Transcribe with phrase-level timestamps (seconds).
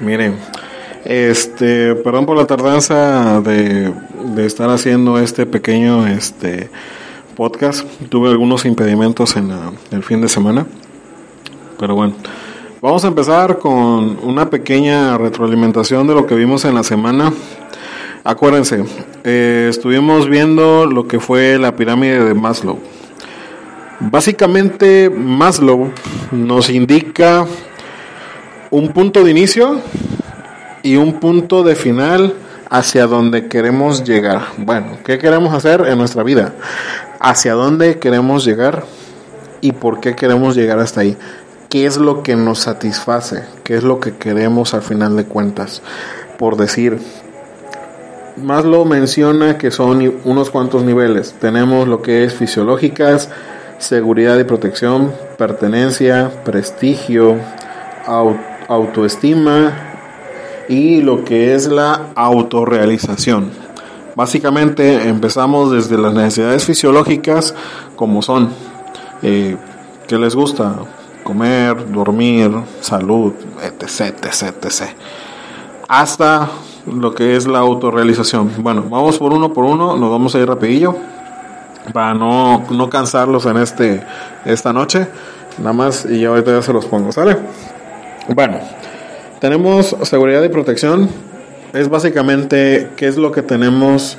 [0.00, 0.36] miren,
[1.04, 3.92] este, perdón por la tardanza de,
[4.34, 6.70] de estar haciendo este pequeño este
[7.36, 7.86] podcast.
[8.08, 9.50] Tuve algunos impedimentos en
[9.90, 10.66] el fin de semana,
[11.78, 12.14] pero bueno.
[12.82, 17.32] Vamos a empezar con una pequeña retroalimentación de lo que vimos en la semana.
[18.24, 18.84] Acuérdense,
[19.22, 22.80] eh, estuvimos viendo lo que fue la pirámide de Maslow.
[24.00, 25.92] Básicamente Maslow
[26.32, 27.46] nos indica
[28.72, 29.80] un punto de inicio
[30.82, 32.34] y un punto de final
[32.70, 34.46] hacia donde queremos llegar.
[34.56, 36.54] Bueno, ¿qué queremos hacer en nuestra vida?
[37.20, 38.84] ¿Hacia dónde queremos llegar?
[39.60, 41.18] ¿Y por qué queremos llegar hasta ahí?
[41.68, 43.44] ¿Qué es lo que nos satisface?
[43.62, 45.82] ¿Qué es lo que queremos al final de cuentas?
[46.38, 46.98] Por decir,
[48.38, 51.34] Maslow menciona que son unos cuantos niveles.
[51.38, 53.28] Tenemos lo que es fisiológicas,
[53.76, 57.36] seguridad y protección, pertenencia, prestigio,
[58.68, 59.92] autoestima
[60.68, 63.50] y lo que es la autorrealización.
[64.14, 67.54] Básicamente empezamos desde las necesidades fisiológicas
[67.96, 68.50] como son,
[69.22, 69.56] eh,
[70.06, 70.76] ¿qué les gusta?
[71.24, 74.82] Comer, dormir, salud, etc, etc, etc.
[75.88, 76.50] Hasta
[76.86, 78.52] lo que es la autorrealización.
[78.58, 80.96] Bueno, vamos por uno por uno, nos vamos a ir rapidillo
[81.92, 84.02] para no, no cansarlos en este
[84.44, 85.06] esta noche.
[85.58, 87.36] Nada más y ya ahorita ya se los pongo, ¿sale?
[88.28, 88.60] Bueno,
[89.40, 91.08] tenemos seguridad y protección.
[91.72, 94.16] Es básicamente qué es lo que tenemos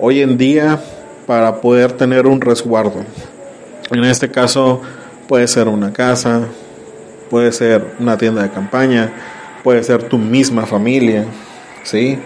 [0.00, 0.80] hoy en día
[1.26, 3.04] para poder tener un resguardo.
[3.92, 4.82] En este caso
[5.28, 6.40] puede ser una casa,
[7.30, 9.12] puede ser una tienda de campaña,
[9.62, 11.24] puede ser tu misma familia,
[11.84, 12.18] ¿sí?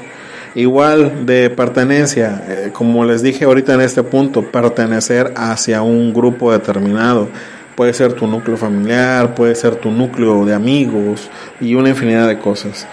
[0.55, 6.51] Igual de pertenencia, eh, como les dije ahorita en este punto, pertenecer hacia un grupo
[6.51, 7.29] determinado.
[7.77, 12.39] Puede ser tu núcleo familiar, puede ser tu núcleo de amigos y una infinidad de
[12.39, 12.87] cosas.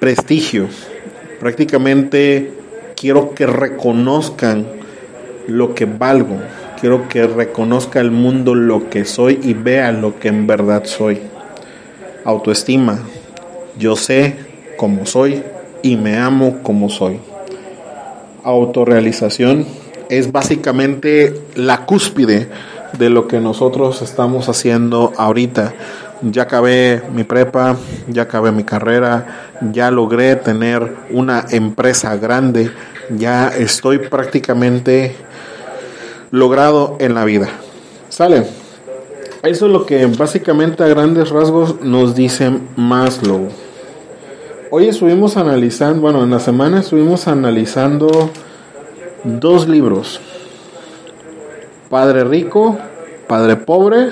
[0.00, 0.68] Prestigio.
[1.40, 2.52] Prácticamente
[2.96, 4.66] quiero que reconozcan
[5.46, 6.38] lo que valgo.
[6.80, 11.20] Quiero que reconozca el mundo lo que soy y vea lo que en verdad soy.
[12.24, 13.00] Autoestima.
[13.78, 14.36] Yo sé
[14.76, 15.42] cómo soy,
[15.84, 17.20] y me amo como soy.
[18.42, 19.66] Autorrealización
[20.08, 22.48] es básicamente la cúspide
[22.98, 25.74] de lo que nosotros estamos haciendo ahorita.
[26.22, 27.76] Ya acabé mi prepa,
[28.08, 32.70] ya acabé mi carrera, ya logré tener una empresa grande,
[33.10, 35.16] ya estoy prácticamente
[36.30, 37.48] logrado en la vida.
[38.08, 38.46] ¿Sale?
[39.42, 43.48] Eso es lo que básicamente a grandes rasgos nos dice Maslow.
[44.70, 48.30] Hoy estuvimos analizando, bueno, en la semana estuvimos analizando
[49.22, 50.20] dos libros.
[51.88, 52.78] Padre Rico,
[53.26, 54.10] Padre Pobre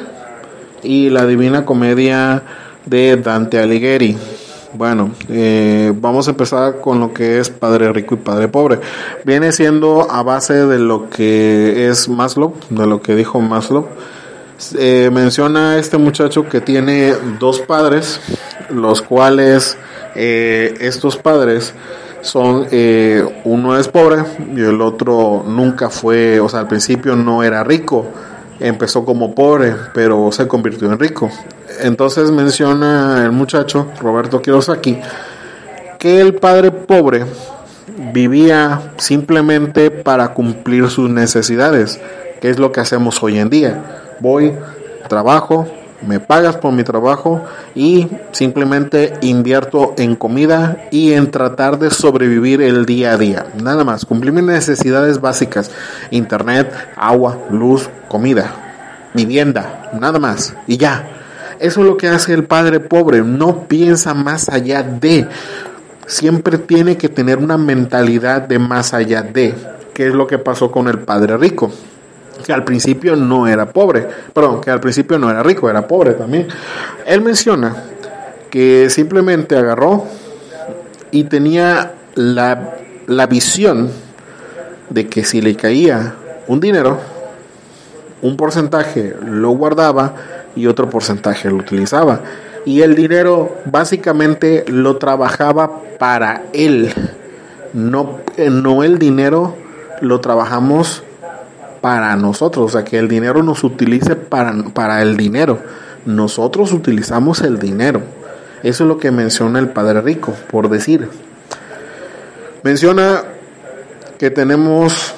[0.83, 2.43] y La Divina Comedia
[2.87, 4.17] de Dante Alighieri.
[4.75, 8.81] Bueno, eh, vamos a empezar con lo que es Padre Rico y Padre Pobre.
[9.25, 13.87] Viene siendo a base de lo que es Maslow, de lo que dijo Maslow.
[14.79, 18.21] Eh, menciona este muchacho que tiene dos padres,
[18.71, 19.77] los cuales
[20.15, 21.75] eh, estos padres
[22.23, 24.23] son, eh, uno es pobre
[24.57, 28.07] y el otro nunca fue, o sea, al principio no era rico,
[28.61, 31.29] empezó como pobre, pero se convirtió en rico.
[31.81, 34.99] Entonces menciona el muchacho, Roberto Kiyosaki,
[35.99, 37.25] que el padre pobre
[38.13, 42.01] vivía simplemente para cumplir sus necesidades,
[42.41, 43.83] que es lo que hacemos hoy en día.
[44.21, 44.53] Voy,
[45.09, 45.67] trabajo,
[46.07, 47.43] me pagas por mi trabajo
[47.75, 53.47] y simplemente invierto en comida y en tratar de sobrevivir el día a día.
[53.63, 55.71] Nada más, cumplir mis necesidades básicas,
[56.11, 61.09] internet, agua, luz, comida, vivienda, nada más y ya.
[61.59, 65.29] Eso es lo que hace el padre pobre, no piensa más allá de,
[66.07, 69.55] siempre tiene que tener una mentalidad de más allá de,
[69.95, 71.71] ¿Qué es lo que pasó con el padre rico
[72.43, 76.15] que al principio no era pobre, perdón, que al principio no era rico, era pobre
[76.15, 76.49] también.
[77.07, 77.85] Él menciona
[78.51, 80.05] que simplemente agarró
[81.11, 82.75] y tenía la,
[83.07, 83.91] la visión
[84.91, 86.15] de que si le caía
[86.49, 86.99] un dinero,
[88.21, 90.15] un porcentaje lo guardaba
[90.55, 92.21] y otro porcentaje lo utilizaba.
[92.65, 96.93] Y el dinero básicamente lo trabajaba para él.
[97.73, 99.57] No, no el dinero
[100.01, 101.03] lo trabajamos
[101.83, 105.61] para nosotros, o sea, que el dinero nos utilice para, para el dinero.
[106.07, 108.01] Nosotros utilizamos el dinero.
[108.63, 111.11] Eso es lo que menciona el Padre Rico, por decir.
[112.63, 113.25] Menciona
[114.19, 115.15] que tenemos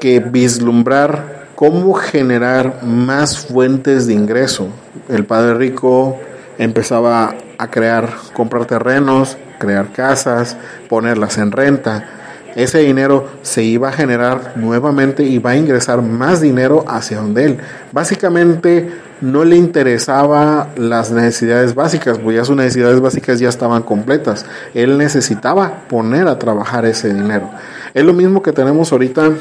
[0.00, 4.68] que vislumbrar cómo generar más fuentes de ingreso.
[5.08, 6.18] El Padre Rico
[6.58, 10.56] empezaba a crear, comprar terrenos, crear casas,
[10.88, 12.08] ponerlas en renta.
[12.54, 17.44] Ese dinero se iba a generar nuevamente y va a ingresar más dinero hacia donde
[17.44, 17.58] él.
[17.92, 18.90] Básicamente
[19.20, 24.46] no le interesaba las necesidades básicas, pues ya sus necesidades básicas ya estaban completas.
[24.74, 27.50] Él necesitaba poner a trabajar ese dinero.
[27.92, 29.32] Es lo mismo que tenemos ahorita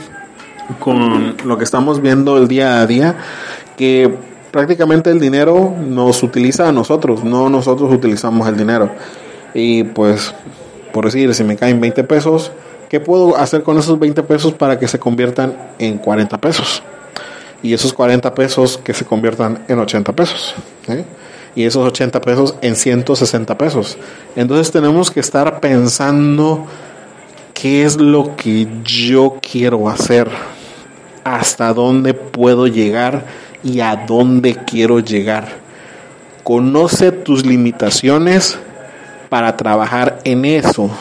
[0.80, 3.16] con lo que estamos viendo el día a día,
[3.76, 4.18] que
[4.52, 8.90] prácticamente el dinero nos utiliza a nosotros, no nosotros utilizamos el dinero.
[9.54, 10.34] Y pues,
[10.94, 12.52] por decir, si me caen 20 pesos,
[12.90, 16.84] ¿qué puedo hacer con esos 20 pesos para que se conviertan en 40 pesos?
[17.62, 20.54] Y esos 40 pesos que se conviertan en 80 pesos.
[21.56, 23.98] Y esos 80 pesos en 160 pesos.
[24.36, 26.66] Entonces tenemos que estar pensando
[27.54, 30.30] qué es lo que yo quiero hacer,
[31.24, 33.26] hasta dónde puedo llegar
[33.64, 35.48] y a dónde quiero llegar.
[36.44, 38.58] Conoce tus limitaciones
[39.30, 40.92] para trabajar en eso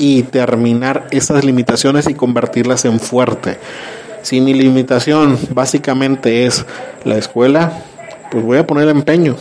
[0.00, 3.58] y terminar esas limitaciones y convertirlas en fuerte.
[4.22, 6.64] Si mi limitación básicamente es
[7.04, 7.82] la escuela,
[8.30, 9.36] pues voy a poner empeño.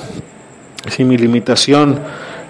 [0.89, 1.97] Si mi limitación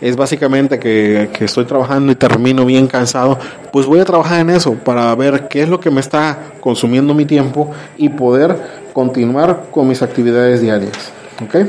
[0.01, 3.37] es básicamente que, que, estoy trabajando y termino bien cansado,
[3.71, 7.13] pues voy a trabajar en eso para ver qué es lo que me está consumiendo
[7.13, 8.55] mi tiempo y poder
[8.91, 11.11] continuar con mis actividades diarias.
[11.43, 11.67] ¿Ok?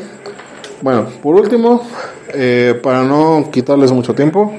[0.81, 1.87] Bueno, por último,
[2.33, 4.55] eh, para no quitarles mucho tiempo,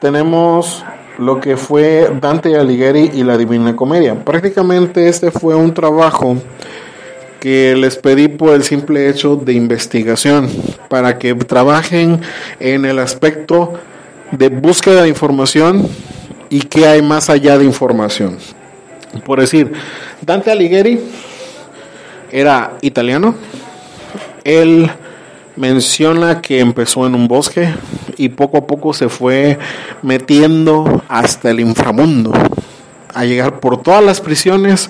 [0.00, 0.84] tenemos
[1.18, 4.24] lo que fue Dante Alighieri y la Divina Comedia.
[4.24, 6.36] Prácticamente este fue un trabajo
[7.40, 10.48] que les pedí por el simple hecho de investigación,
[10.88, 12.20] para que trabajen
[12.58, 13.74] en el aspecto
[14.32, 15.86] de búsqueda de información
[16.50, 18.38] y qué hay más allá de información.
[19.24, 19.72] Por decir,
[20.20, 21.00] Dante Alighieri
[22.30, 23.34] era italiano.
[24.44, 24.90] Él
[25.58, 27.68] menciona que empezó en un bosque
[28.16, 29.58] y poco a poco se fue
[30.02, 32.32] metiendo hasta el inframundo,
[33.12, 34.88] a llegar por todas las prisiones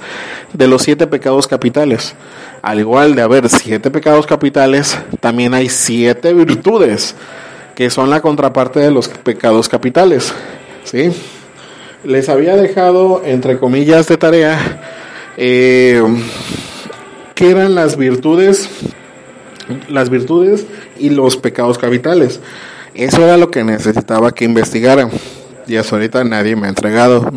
[0.52, 2.14] de los siete pecados capitales.
[2.60, 7.14] Al igual de haber siete pecados capitales, también hay siete virtudes,
[7.74, 10.34] que son la contraparte de los pecados capitales.
[10.84, 11.10] ¿sí?
[12.04, 14.82] Les había dejado, entre comillas, de tarea,
[15.36, 16.02] eh,
[17.34, 18.68] qué eran las virtudes,
[19.88, 20.66] las virtudes
[20.98, 22.40] y los pecados capitales.
[22.94, 25.10] Eso era lo que necesitaba que investigaran.
[25.66, 27.30] Y hasta ahorita nadie me ha entregado.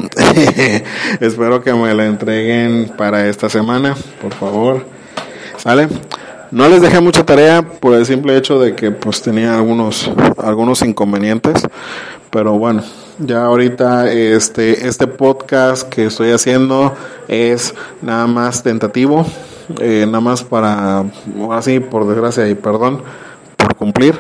[1.20, 4.86] Espero que me la entreguen para esta semana, por favor.
[5.58, 5.90] ¿Sale?
[6.52, 10.82] No les dejé mucha tarea por el simple hecho de que pues tenía algunos algunos
[10.82, 11.66] inconvenientes,
[12.30, 12.84] pero bueno,
[13.20, 16.94] ya ahorita este este podcast que estoy haciendo
[17.30, 19.26] es nada más tentativo
[19.80, 21.06] eh, nada más para,
[21.52, 23.02] así por desgracia y perdón
[23.58, 24.18] por cumplir.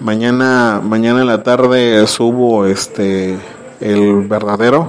[0.00, 3.36] Mañana, mañana en la tarde subo este
[3.80, 4.88] el verdadero,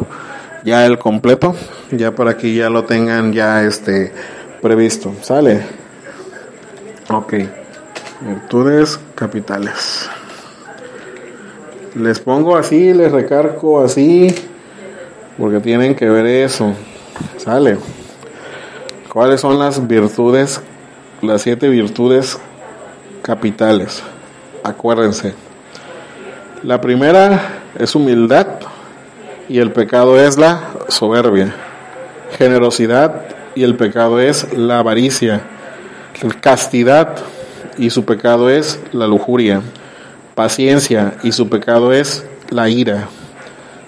[0.64, 1.56] ya el completo,
[1.92, 4.12] ya para que ya lo tengan ya este
[4.62, 5.14] previsto.
[5.22, 5.66] Sale.
[7.10, 7.34] Ok.
[8.22, 10.10] Virtudes capitales.
[11.96, 14.34] Les pongo así, les recargo así,
[15.38, 16.74] porque tienen que ver eso.
[17.38, 17.78] Sale.
[19.12, 20.62] ¿Cuáles son las virtudes,
[21.22, 22.38] las siete virtudes
[23.22, 24.04] capitales?
[24.64, 25.34] Acuérdense.
[26.62, 28.48] La primera es humildad
[29.48, 31.56] y el pecado es la soberbia.
[32.38, 35.42] Generosidad y el pecado es la avaricia.
[36.42, 37.16] Castidad
[37.78, 39.62] y su pecado es la lujuria.
[40.36, 43.08] Paciencia y su pecado es la ira.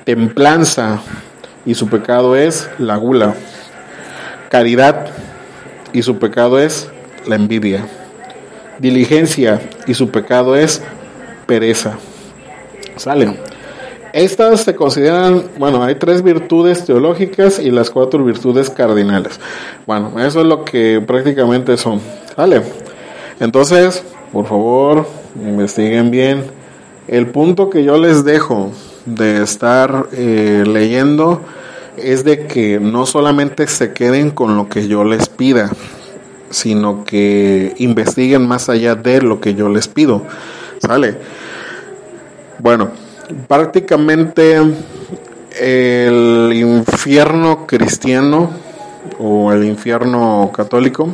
[0.05, 1.01] Templanza
[1.65, 3.35] y su pecado es la gula
[4.49, 5.07] caridad
[5.93, 6.89] y su pecado es
[7.27, 7.87] la envidia.
[8.79, 10.81] Diligencia y su pecado es
[11.45, 11.97] pereza.
[12.95, 13.37] Salen.
[14.11, 19.39] Estas se consideran, bueno, hay tres virtudes teológicas y las cuatro virtudes cardinales.
[19.85, 22.01] Bueno, eso es lo que prácticamente son.
[22.35, 22.63] Sale.
[23.39, 24.03] Entonces,
[24.33, 26.43] por favor, investiguen bien.
[27.07, 28.71] El punto que yo les dejo
[29.05, 31.41] de estar eh, leyendo
[32.03, 35.71] es de que no solamente se queden con lo que yo les pida,
[36.49, 40.23] sino que investiguen más allá de lo que yo les pido.
[40.79, 41.17] ¿Sale?
[42.59, 42.91] Bueno,
[43.47, 44.57] prácticamente
[45.59, 48.49] el infierno cristiano
[49.19, 51.09] o el infierno católico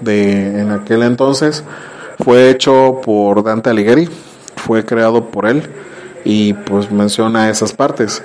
[0.00, 1.64] de en aquel entonces
[2.24, 4.08] fue hecho por Dante Alighieri,
[4.56, 5.62] fue creado por él
[6.24, 8.22] y pues menciona esas partes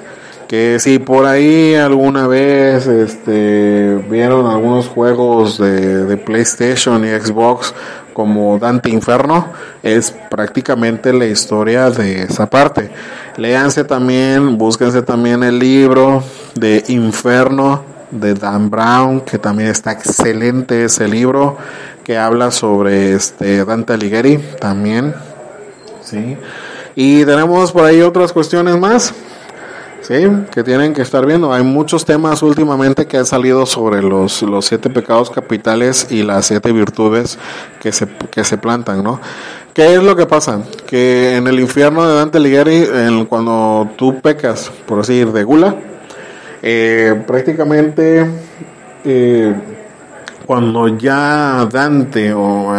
[0.48, 7.74] que si por ahí alguna vez este, vieron algunos juegos de, PlayStation y Xbox,
[8.14, 9.48] como Dante Inferno,
[9.84, 12.90] es prácticamente la historia de esa parte.
[13.38, 16.24] Léanse también, búsquense también el libro
[16.56, 21.58] de Inferno de Dan Brown, que también está excelente ese libro,
[22.04, 25.14] que habla sobre este Dante Alighieri también.
[26.02, 26.38] ¿sí?
[26.96, 29.14] Y tenemos por ahí otras cuestiones más.
[30.08, 30.14] Sí,
[30.54, 31.52] que tienen que estar viendo.
[31.52, 36.46] Hay muchos temas últimamente que han salido sobre los, los siete pecados capitales y las
[36.46, 37.40] siete virtudes
[37.82, 39.20] que se, que se plantan, ¿no?
[39.74, 40.62] ¿Qué es lo que pasa?
[40.86, 45.76] Que en el infierno de Dante Alighieri, en, cuando tú pecas, por decir, de gula,
[46.62, 48.30] eh, prácticamente
[49.04, 49.56] eh,
[50.46, 52.76] cuando ya Dante o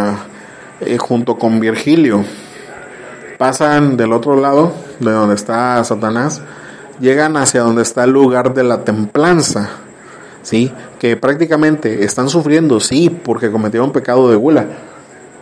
[0.79, 2.23] eh, junto con Virgilio
[3.37, 6.41] pasan del otro lado, de donde está Satanás,
[6.99, 9.69] llegan hacia donde está el lugar de la templanza,
[10.41, 10.71] ¿sí?
[10.99, 14.65] Que prácticamente están sufriendo, sí, porque cometieron pecado de gula,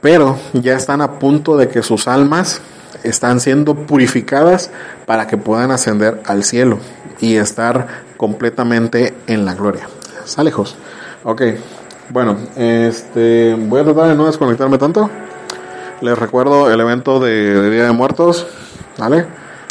[0.02, 2.62] pero ya están a punto de que sus almas
[3.04, 4.72] están siendo purificadas
[5.06, 6.80] para que puedan ascender al cielo
[7.20, 9.88] y estar completamente en la gloria.
[10.26, 10.76] Salejos.
[11.24, 11.42] Ok,
[12.10, 15.10] bueno, este, voy a tratar de no desconectarme tanto.
[16.02, 18.46] Les recuerdo el evento de, de Día de Muertos,
[18.98, 19.26] ¿vale?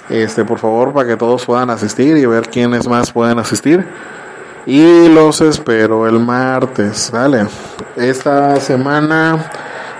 [0.09, 3.87] Este, por favor, para que todos puedan asistir y ver quiénes más pueden asistir.
[4.67, 7.47] Y los espero el martes, ¿vale?
[7.97, 9.51] Esta semana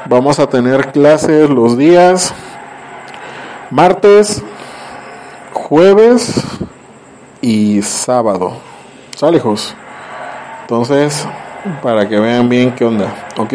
[0.07, 2.35] vamos a tener clases los días
[3.71, 4.43] martes,
[5.53, 6.43] jueves
[7.41, 8.57] y sábado.
[9.17, 9.75] ¿Sale, hijos?
[10.63, 11.27] Entonces,
[11.83, 13.15] para que vean bien qué onda.
[13.37, 13.55] ¿Ok,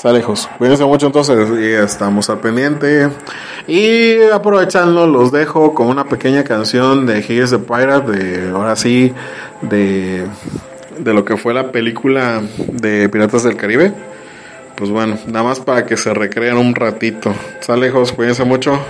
[0.00, 0.48] Sale, hijos.
[0.56, 3.10] Cuídense mucho entonces y estamos al pendiente.
[3.66, 9.12] Y aprovechando, los dejo con una pequeña canción de Here's the Pirate, de ahora sí,
[9.60, 10.26] de,
[10.98, 13.92] de lo que fue la película de Piratas del Caribe.
[14.74, 17.34] Pues bueno, nada más para que se recreen un ratito.
[17.60, 18.80] Sale, hijos, cuídense mucho.